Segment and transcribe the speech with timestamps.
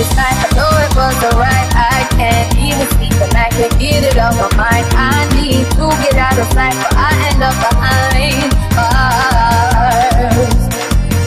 [0.00, 0.32] this night.
[0.32, 1.68] I know it was alright.
[1.76, 4.88] I can't even sleep and I can't get it off my mind.
[4.96, 10.56] I need to get out of sight, but I end up behind bars.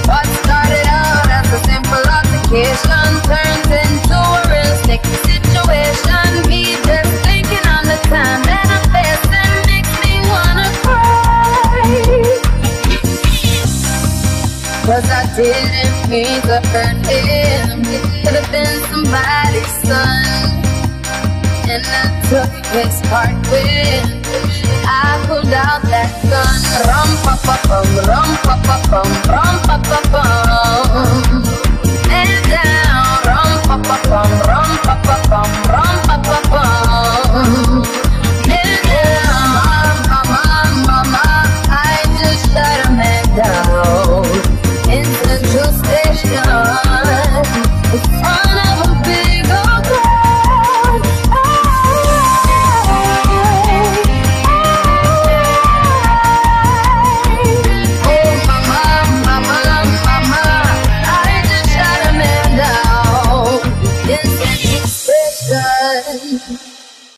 [0.10, 6.50] What started out as a simple altercation turns into a real sticky situation.
[6.50, 11.94] Me just thinking on the time that I'm facing makes me wanna cry.
[14.90, 17.83] Cause I didn't mean to hurt him
[22.34, 24.53] took his heart with.